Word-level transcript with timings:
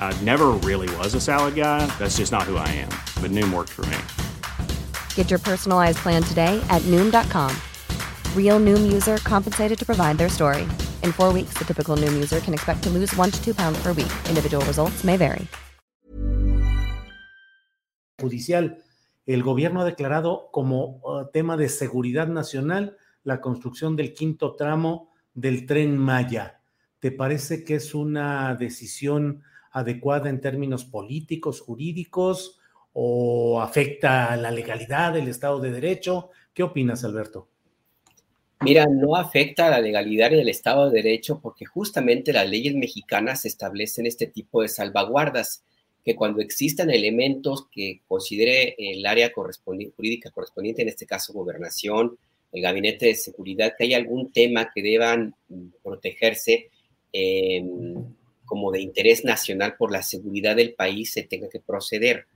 I 0.00 0.18
never 0.24 0.48
really 0.64 0.88
was 0.96 1.14
a 1.14 1.20
salad 1.20 1.54
guy. 1.54 1.84
That's 1.98 2.16
just 2.16 2.32
not 2.32 2.44
who 2.44 2.56
I 2.56 2.68
am. 2.80 2.88
But 3.20 3.30
Noom 3.30 3.52
worked 3.52 3.68
for 3.70 3.84
me. 3.92 3.98
Get 5.14 5.28
your 5.28 5.38
personalized 5.38 5.98
plan 5.98 6.22
today 6.22 6.58
at 6.70 6.80
Noom.com. 6.86 7.54
Real 8.34 8.58
Noom 8.58 8.90
user 8.90 9.18
compensated 9.18 9.78
to 9.78 9.84
provide 9.84 10.16
their 10.16 10.30
story. 10.30 10.66
In 11.02 11.12
four 11.12 11.30
weeks, 11.30 11.58
the 11.58 11.66
typical 11.66 11.98
Noom 11.98 12.14
user 12.14 12.40
can 12.40 12.54
expect 12.54 12.82
to 12.84 12.90
lose 12.90 13.14
one 13.16 13.30
to 13.30 13.44
two 13.44 13.52
pounds 13.52 13.78
per 13.82 13.92
week. 13.92 14.12
Individual 14.30 14.64
results 14.64 15.04
may 15.04 15.18
vary. 15.18 15.46
Judicial. 18.20 18.78
El 19.26 19.42
gobierno 19.42 19.82
ha 19.82 19.84
declarado 19.84 20.48
como 20.50 21.00
uh, 21.04 21.30
tema 21.30 21.58
de 21.58 21.68
seguridad 21.68 22.28
nacional 22.28 22.96
la 23.24 23.42
construcción 23.42 23.94
del 23.94 24.14
quinto 24.14 24.56
tramo 24.56 25.12
del 25.34 25.66
tren 25.66 25.98
Maya. 25.98 26.62
¿Te 26.98 27.12
parece 27.12 27.62
que 27.62 27.74
es 27.74 27.94
una 27.94 28.54
decisión 28.54 29.42
adecuada 29.78 30.28
en 30.30 30.40
términos 30.40 30.84
políticos, 30.84 31.60
jurídicos 31.60 32.58
o 32.92 33.60
afecta 33.60 34.32
a 34.32 34.36
la 34.36 34.50
legalidad 34.50 35.12
del 35.12 35.28
Estado 35.28 35.60
de 35.60 35.70
Derecho? 35.70 36.30
¿Qué 36.52 36.62
opinas, 36.62 37.04
Alberto? 37.04 37.48
Mira, 38.60 38.86
no 38.86 39.14
afecta 39.14 39.68
a 39.68 39.70
la 39.70 39.80
legalidad 39.80 40.30
del 40.30 40.48
Estado 40.48 40.90
de 40.90 41.02
Derecho 41.02 41.40
porque 41.40 41.64
justamente 41.64 42.32
las 42.32 42.48
leyes 42.48 42.74
mexicanas 42.74 43.44
establecen 43.44 44.06
este 44.06 44.26
tipo 44.26 44.62
de 44.62 44.68
salvaguardas, 44.68 45.62
que 46.04 46.16
cuando 46.16 46.40
existan 46.40 46.90
elementos 46.90 47.66
que 47.70 48.00
considere 48.08 48.74
el 48.78 49.06
área 49.06 49.30
jurídica 49.32 50.30
correspondiente, 50.30 50.82
en 50.82 50.88
este 50.88 51.06
caso 51.06 51.32
gobernación, 51.32 52.18
el 52.50 52.62
gabinete 52.62 53.06
de 53.06 53.14
seguridad, 53.14 53.74
que 53.76 53.84
hay 53.84 53.94
algún 53.94 54.32
tema 54.32 54.70
que 54.74 54.82
deban 54.82 55.36
protegerse, 55.82 56.70
Em, 57.12 58.04
como 58.48 58.72
de 58.72 58.80
interés 58.80 59.24
nacional 59.24 59.76
por 59.76 59.92
la 59.92 60.02
seguridad 60.02 60.56
del 60.56 60.74
país 60.74 61.12
se 61.12 61.22
tenga 61.22 61.48
que 61.48 61.60
proceder. 61.60 62.26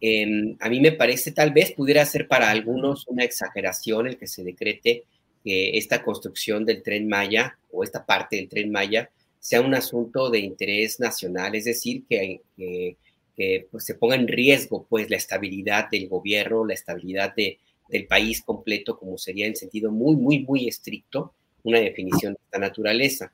Em, 0.00 0.56
a 0.60 0.68
mí 0.70 0.80
me 0.80 0.92
parece, 0.92 1.32
tal 1.32 1.52
vez 1.52 1.72
pudiera 1.72 2.06
ser 2.06 2.28
para 2.28 2.50
algunos 2.50 3.06
una 3.08 3.24
exageración 3.24 4.06
el 4.06 4.16
que 4.16 4.28
se 4.28 4.44
decrete 4.44 5.04
que 5.44 5.76
esta 5.76 6.02
construcción 6.02 6.64
del 6.64 6.82
tren 6.82 7.08
Maya 7.08 7.58
o 7.70 7.82
esta 7.82 8.06
parte 8.06 8.36
del 8.36 8.48
tren 8.48 8.70
Maya 8.70 9.10
sea 9.40 9.60
un 9.60 9.74
asunto 9.74 10.30
de 10.30 10.38
interés 10.38 11.00
nacional, 11.00 11.54
es 11.54 11.64
decir, 11.64 12.04
que, 12.08 12.40
pues, 13.70 13.84
se 13.84 13.94
ponga 13.94 14.16
en 14.16 14.28
riesgo 14.28 14.86
pues 14.88 15.10
la 15.10 15.16
estabilidad 15.16 15.88
del 15.90 16.08
gobierno, 16.08 16.64
la 16.64 16.74
estabilidad 16.74 17.34
de, 17.34 17.58
del 17.88 18.06
país 18.06 18.42
completo, 18.42 18.98
como 18.98 19.18
sería 19.18 19.46
en 19.46 19.56
sentido 19.56 19.90
muy, 19.90 20.16
muy, 20.16 20.40
muy 20.40 20.68
estricto 20.68 21.34
una 21.62 21.80
definición 21.80 22.34
de 22.34 22.40
esta 22.44 22.58
naturaleza. 22.58 23.32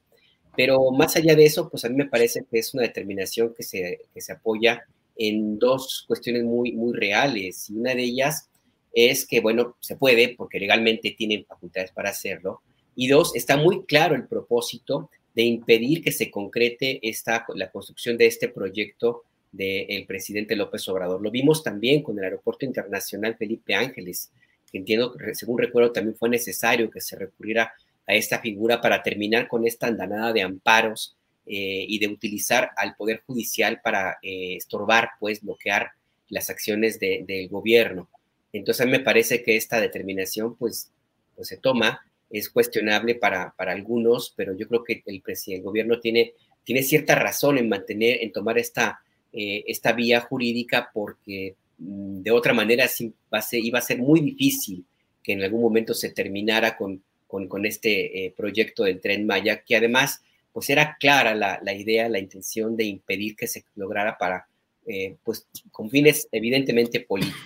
Pero 0.57 0.91
más 0.91 1.17
allá 1.17 1.35
de 1.35 1.45
eso, 1.45 1.69
pues 1.69 1.85
a 1.85 1.89
mí 1.89 1.97
me 1.97 2.07
parece 2.09 2.45
que 2.51 2.59
es 2.59 2.75
una 2.75 2.85
determinación 2.85 3.55
que 3.55 3.63
se, 3.63 4.01
que 4.13 4.21
se 4.21 4.33
apoya 4.33 4.85
en 5.17 5.59
dos 5.59 6.05
cuestiones 6.07 6.45
muy, 6.45 6.73
muy 6.73 6.93
reales. 6.97 7.69
Y 7.71 7.75
una 7.77 7.95
de 7.95 8.03
ellas 8.03 8.49
es 8.93 9.27
que, 9.27 9.41
bueno, 9.41 9.77
se 9.81 9.97
puede 9.97 10.35
porque 10.37 10.59
legalmente 10.59 11.15
tienen 11.17 11.45
facultades 11.45 11.91
para 11.91 12.11
hacerlo. 12.11 12.63
Y 12.95 13.09
dos, 13.09 13.35
está 13.35 13.57
muy 13.57 13.85
claro 13.85 14.15
el 14.15 14.27
propósito 14.27 15.11
de 15.35 15.43
impedir 15.43 16.03
que 16.03 16.13
se 16.13 16.31
concrete 16.31 17.01
esta, 17.03 17.45
la 17.55 17.71
construcción 17.71 18.17
de 18.17 18.27
este 18.27 18.49
proyecto 18.49 19.25
del 19.51 20.07
presidente 20.07 20.57
López 20.57 20.89
Obrador. 20.89 21.21
Lo 21.23 21.31
vimos 21.31 21.63
también 21.63 22.03
con 22.03 22.19
el 22.19 22.25
Aeropuerto 22.25 22.65
Internacional 22.65 23.37
Felipe 23.37 23.75
Ángeles, 23.75 24.31
que 24.71 24.79
entiendo, 24.79 25.15
según 25.33 25.59
recuerdo, 25.59 25.93
también 25.93 26.17
fue 26.17 26.29
necesario 26.29 26.91
que 26.91 27.01
se 27.01 27.17
recurriera 27.17 27.73
a 28.07 28.15
esta 28.15 28.41
figura 28.41 28.81
para 28.81 29.03
terminar 29.03 29.49
con 29.49 29.67
esta 29.67 29.87
andanada 29.87 30.33
de 30.33 30.43
amparos 30.43 31.17
eh, 31.47 31.85
y 31.89 31.99
de 31.99 32.09
utilizar 32.09 32.71
al 32.77 32.97
Poder 32.97 33.23
Judicial 33.27 33.81
para 33.83 34.19
eh, 34.23 34.57
estorbar, 34.57 35.11
pues 35.21 35.43
bloquear 35.43 35.91
las 36.29 36.51
acciones 36.51 36.99
del 36.99 37.49
gobierno. 37.49 38.09
Entonces 38.53 38.87
me 38.87 39.01
parece 39.01 39.43
que 39.43 39.57
esta 39.57 39.81
determinación 39.81 40.57
pues, 40.57 40.91
pues 41.37 41.49
se 41.49 41.59
toma, 41.59 42.01
es 42.31 42.49
cuestionable 42.49 43.15
para, 43.15 43.53
para 43.57 43.73
algunos, 43.73 44.33
pero 44.37 44.57
yo 44.57 44.67
creo 44.69 44.83
que 44.83 45.03
el, 45.07 45.23
el 45.47 45.63
gobierno 45.63 46.01
tiene, 46.01 46.33
tiene 46.65 46.83
cierta 46.83 47.15
razón 47.15 47.59
en 47.59 47.69
mantener, 47.69 48.19
en 48.23 48.33
tomar 48.33 48.59
esta, 48.59 49.01
eh, 49.33 49.65
esta 49.67 49.93
vía 49.93 50.21
jurídica 50.21 50.91
porque 50.95 51.57
mm, 51.79 52.23
de 52.23 52.31
otra 52.31 52.55
manera 52.55 52.87
sí 52.87 53.13
va 53.33 53.45
iba 53.51 53.81
a 53.81 53.83
ser 53.83 53.99
muy 53.99 54.21
difícil 54.21 54.85
que 55.23 55.33
en 55.33 55.43
algún 55.43 55.61
momento 55.61 55.93
se 55.93 56.11
terminara 56.11 56.77
con 56.77 57.03
con, 57.27 57.67
este 57.67 58.27
eh, 58.27 58.35
proyecto 58.37 58.85
del 58.85 59.01
tren 59.01 59.27
Maya, 59.27 59.63
que 59.63 59.77
además 59.77 60.23
pues 60.53 60.71
era 60.71 60.97
clara 61.01 61.35
la, 61.35 61.75
idea, 61.75 62.09
la 62.09 62.21
intención 62.21 62.77
de 62.77 62.85
impedir 62.85 63.35
que 63.35 63.49
se 63.49 63.65
lograra 63.75 64.17
para, 64.17 64.47
eh, 64.87 65.17
pues 65.25 65.49
con 65.73 65.91
fines 65.91 66.29
evidentemente 66.31 67.01
políticos. 67.01 67.43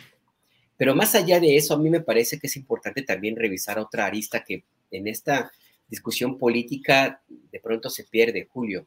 Pero 0.76 0.94
más 0.94 1.14
allá 1.14 1.40
de 1.40 1.56
eso, 1.56 1.74
a 1.74 1.78
mí 1.78 1.88
me 1.88 2.02
parece 2.02 2.38
que 2.38 2.48
es 2.48 2.56
importante 2.56 3.02
también 3.02 3.34
revisar 3.34 3.78
otra 3.78 4.04
arista 4.04 4.44
que 4.44 4.62
en 4.90 5.08
esta 5.08 5.50
discusión 5.88 6.38
política 6.38 7.22
de 7.28 7.60
pronto 7.60 7.88
se 7.88 8.04
pierde, 8.04 8.46
Julio, 8.50 8.86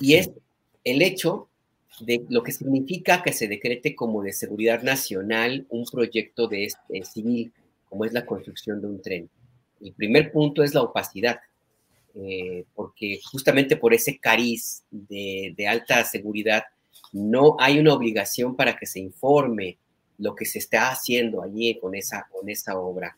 y 0.00 0.14
es 0.14 0.30
el 0.82 1.02
hecho 1.02 1.48
de 2.00 2.24
lo 2.28 2.42
que 2.42 2.52
significa 2.52 3.22
que 3.22 3.32
se 3.32 3.46
decrete 3.46 3.94
como 3.94 4.22
de 4.22 4.32
seguridad 4.32 4.82
nacional 4.82 5.66
un 5.68 5.84
proyecto 5.84 6.48
de 6.48 6.64
este, 6.64 7.04
civil, 7.04 7.52
como 7.88 8.04
es 8.04 8.12
la 8.12 8.26
construcción 8.26 8.80
de 8.80 8.86
un 8.86 9.00
tren. 9.00 9.30
El 9.80 9.92
primer 9.92 10.32
punto 10.32 10.62
es 10.62 10.74
la 10.74 10.82
opacidad, 10.82 11.38
eh, 12.14 12.64
porque 12.74 13.20
justamente 13.30 13.76
por 13.76 13.92
ese 13.92 14.18
cariz 14.18 14.82
de, 14.90 15.54
alta 15.68 16.04
seguridad 16.04 16.64
no 17.12 17.56
hay 17.58 17.78
una 17.78 17.94
obligación 17.94 18.56
para 18.56 18.76
que 18.76 18.86
se 18.86 19.00
informe 19.00 19.78
lo 20.18 20.34
que 20.34 20.44
se 20.44 20.58
está 20.58 20.90
haciendo 20.90 21.42
allí 21.42 21.78
con 21.80 21.94
esa, 21.94 22.26
con 22.30 22.48
esa 22.48 22.78
obra. 22.78 23.16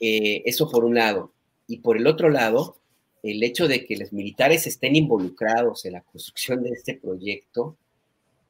Eh, 0.00 0.42
eso 0.44 0.70
por 0.70 0.84
un 0.84 0.94
lado. 0.94 1.32
Y 1.66 1.78
por 1.78 1.96
el 1.96 2.06
otro 2.06 2.30
lado, 2.30 2.76
el 3.22 3.42
hecho 3.42 3.68
de 3.68 3.84
que 3.84 3.96
los 3.96 4.12
militares 4.12 4.66
estén 4.66 4.96
involucrados 4.96 5.84
en 5.84 5.94
la 5.94 6.02
construcción 6.02 6.62
de 6.62 6.70
este 6.70 6.94
proyecto 6.94 7.76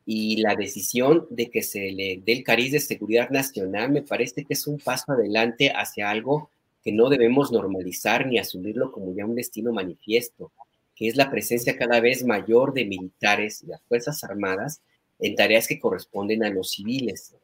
y 0.04 0.36
la 0.40 0.54
decisión 0.54 1.26
de 1.30 1.50
que 1.50 1.62
se 1.62 1.90
le 1.92 2.22
dé 2.24 2.32
el 2.32 2.44
cariz 2.44 2.72
de 2.72 2.80
seguridad 2.80 3.30
nacional 3.30 3.90
me 3.90 4.02
parece 4.02 4.44
que 4.44 4.54
es 4.54 4.66
un 4.66 4.78
paso 4.78 5.12
adelante 5.12 5.70
hacia 5.70 6.08
algo 6.08 6.50
que 6.88 6.92
no 6.92 7.10
debemos 7.10 7.52
normalizar 7.52 8.26
ni 8.26 8.38
asumirlo 8.38 8.90
como 8.92 9.14
ya 9.14 9.26
un 9.26 9.34
destino 9.34 9.74
manifiesto, 9.74 10.52
que 10.96 11.06
es 11.06 11.16
la 11.16 11.30
presencia 11.30 11.76
cada 11.76 12.00
vez 12.00 12.24
mayor 12.24 12.72
de 12.72 12.86
militares 12.86 13.62
y 13.62 13.66
las 13.66 13.82
Fuerzas 13.82 14.24
Armadas 14.24 14.80
en 15.18 15.34
tareas 15.34 15.68
que 15.68 15.78
corresponden 15.78 16.44
a 16.44 16.48
los 16.48 16.70
civiles. 16.70 17.34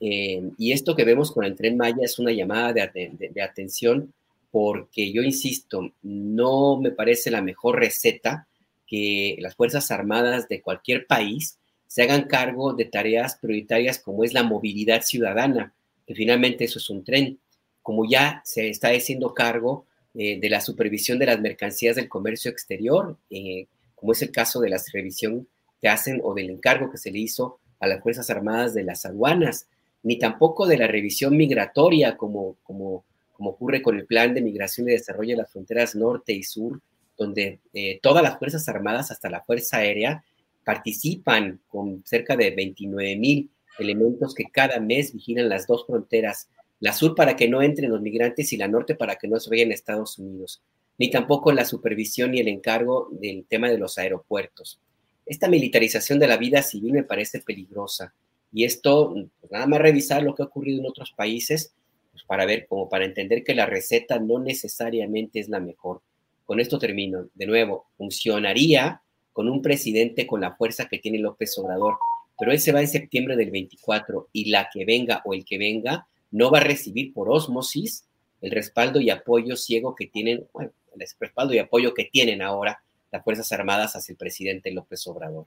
Eh, 0.00 0.42
y 0.56 0.72
esto 0.72 0.96
que 0.96 1.04
vemos 1.04 1.30
con 1.30 1.44
el 1.44 1.54
tren 1.56 1.76
Maya 1.76 1.98
es 2.04 2.18
una 2.18 2.32
llamada 2.32 2.72
de, 2.72 3.42
atención 3.42 4.14
porque 4.50 5.12
yo 5.12 5.20
insisto, 5.22 5.92
no 6.02 6.80
me 6.80 6.90
parece 6.90 7.30
la 7.30 7.42
mejor 7.42 7.78
receta 7.78 8.48
que 8.86 9.36
las 9.40 9.56
Fuerzas 9.56 9.90
Armadas 9.90 10.48
de 10.48 10.62
cualquier 10.62 11.06
país 11.06 11.58
se 11.86 12.04
hagan 12.04 12.28
cargo 12.28 12.72
de 12.72 12.86
tareas 12.86 13.36
prioritarias 13.36 13.98
como 13.98 14.24
es 14.24 14.32
la 14.32 14.42
movilidad 14.42 15.02
ciudadana, 15.02 15.74
que 16.06 16.14
finalmente 16.14 16.64
eso 16.64 16.78
es 16.78 16.88
un 16.88 17.04
tren 17.04 17.38
como 17.86 18.04
ya 18.04 18.42
se 18.44 18.68
está 18.68 18.88
haciendo 18.88 19.32
cargo 19.32 19.86
eh, 20.12 20.40
de 20.40 20.50
la 20.50 20.60
supervisión 20.60 21.20
de 21.20 21.26
las 21.26 21.40
mercancías 21.40 21.94
del 21.94 22.08
comercio 22.08 22.50
exterior, 22.50 23.16
eh, 23.30 23.68
como 23.94 24.10
es 24.10 24.20
el 24.22 24.32
caso 24.32 24.58
de 24.58 24.70
la 24.70 24.82
revisión 24.92 25.46
que 25.80 25.88
hacen 25.88 26.20
o 26.24 26.34
del 26.34 26.50
encargo 26.50 26.90
que 26.90 26.98
se 26.98 27.12
le 27.12 27.20
hizo 27.20 27.60
a 27.78 27.86
las 27.86 28.02
Fuerzas 28.02 28.28
Armadas 28.28 28.74
de 28.74 28.82
las 28.82 29.06
aduanas. 29.06 29.68
ni 30.02 30.18
tampoco 30.18 30.66
de 30.66 30.78
la 30.78 30.88
revisión 30.88 31.36
migratoria 31.36 32.16
como, 32.16 32.56
como, 32.64 33.04
ocurre 33.38 33.82
con 33.82 33.96
el 33.96 34.04
Plan 34.04 34.34
de 34.34 34.42
Migración 34.42 34.88
y 34.88 34.92
Desarrollo 34.92 35.36
de 35.36 35.42
las 35.42 35.52
Fronteras 35.52 35.94
Norte 35.94 36.32
y 36.32 36.42
Sur, 36.42 36.80
donde 37.16 37.60
eh, 37.72 38.00
todas 38.02 38.24
las 38.24 38.36
Fuerzas 38.36 38.68
Armadas, 38.68 39.12
hasta 39.12 39.30
la 39.30 39.42
Fuerza 39.42 39.76
Aérea, 39.76 40.24
participan 40.64 41.60
con 41.68 42.02
cerca 42.04 42.36
de 42.36 42.50
29 42.50 43.14
mil 43.14 43.48
elementos 43.78 44.34
que 44.34 44.46
cada 44.50 44.80
mes 44.80 45.12
vigilan 45.12 45.48
las 45.48 45.68
dos 45.68 45.86
fronteras, 45.86 46.48
la 46.80 46.92
sur 46.92 47.14
para 47.14 47.36
que 47.36 47.48
no 47.48 47.62
entren 47.62 47.90
los 47.90 48.02
migrantes 48.02 48.52
y 48.52 48.56
la 48.56 48.68
norte 48.68 48.94
para 48.94 49.16
que 49.16 49.28
no 49.28 49.40
se 49.40 49.50
vayan 49.50 49.70
a 49.70 49.74
Estados 49.74 50.18
Unidos, 50.18 50.62
ni 50.98 51.10
tampoco 51.10 51.52
la 51.52 51.64
supervisión 51.64 52.34
y 52.34 52.40
el 52.40 52.48
encargo 52.48 53.08
del 53.12 53.44
tema 53.46 53.70
de 53.70 53.78
los 53.78 53.98
aeropuertos. 53.98 54.80
Esta 55.24 55.48
militarización 55.48 56.18
de 56.18 56.28
la 56.28 56.36
vida 56.36 56.62
civil 56.62 56.92
me 56.92 57.02
parece 57.02 57.40
peligrosa 57.40 58.14
y 58.52 58.64
esto, 58.64 59.14
pues, 59.40 59.52
nada 59.52 59.66
más 59.66 59.80
revisar 59.80 60.22
lo 60.22 60.34
que 60.34 60.42
ha 60.42 60.46
ocurrido 60.46 60.80
en 60.80 60.86
otros 60.86 61.12
países, 61.12 61.74
pues 62.12 62.24
para 62.24 62.46
ver, 62.46 62.66
como 62.66 62.88
para 62.88 63.04
entender 63.04 63.44
que 63.44 63.54
la 63.54 63.66
receta 63.66 64.18
no 64.18 64.38
necesariamente 64.38 65.40
es 65.40 65.48
la 65.48 65.60
mejor. 65.60 66.00
Con 66.44 66.60
esto 66.60 66.78
termino. 66.78 67.28
De 67.34 67.46
nuevo, 67.46 67.86
funcionaría 67.98 69.02
con 69.32 69.50
un 69.50 69.60
presidente 69.60 70.26
con 70.26 70.40
la 70.40 70.54
fuerza 70.54 70.88
que 70.88 70.98
tiene 70.98 71.18
López 71.18 71.58
Obrador, 71.58 71.98
pero 72.38 72.52
él 72.52 72.60
se 72.60 72.72
va 72.72 72.80
en 72.80 72.88
septiembre 72.88 73.36
del 73.36 73.50
24 73.50 74.28
y 74.32 74.50
la 74.50 74.70
que 74.72 74.84
venga 74.84 75.20
o 75.24 75.34
el 75.34 75.44
que 75.44 75.58
venga 75.58 76.06
no 76.36 76.50
va 76.50 76.58
a 76.58 76.64
recibir 76.64 77.14
por 77.14 77.30
osmosis 77.30 78.04
el 78.42 78.50
respaldo 78.50 79.00
y 79.00 79.08
apoyo 79.08 79.56
ciego 79.56 79.94
que 79.94 80.06
tienen, 80.06 80.46
bueno, 80.52 80.70
el 80.94 81.06
respaldo 81.18 81.54
y 81.54 81.58
apoyo 81.58 81.94
que 81.94 82.04
tienen 82.04 82.42
ahora 82.42 82.82
las 83.10 83.24
Fuerzas 83.24 83.50
Armadas 83.52 83.96
hacia 83.96 84.12
el 84.12 84.18
presidente 84.18 84.70
López 84.70 85.06
Obrador. 85.06 85.46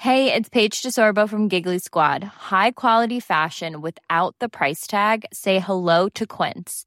Hey, 0.00 0.32
it's 0.32 0.48
Paige 0.48 0.82
DeSorbo 0.82 1.28
from 1.28 1.48
Giggly 1.48 1.78
Squad. 1.78 2.22
High 2.50 2.72
quality 2.72 3.20
fashion 3.20 3.80
without 3.80 4.34
the 4.40 4.48
price 4.48 4.86
tag. 4.86 5.24
Say 5.32 5.60
hello 5.60 6.08
to 6.10 6.26
Quince. 6.26 6.86